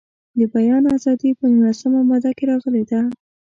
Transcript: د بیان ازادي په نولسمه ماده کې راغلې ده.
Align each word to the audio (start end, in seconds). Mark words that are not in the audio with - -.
د 0.37 0.39
بیان 0.53 0.83
ازادي 0.97 1.31
په 1.39 1.45
نولسمه 1.53 2.01
ماده 2.09 2.31
کې 2.37 2.43
راغلې 2.51 2.83
ده. 2.89 2.99